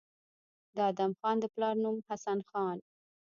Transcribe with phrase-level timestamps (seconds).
[0.75, 2.77] د ادم خان د پلار نوم حسن خان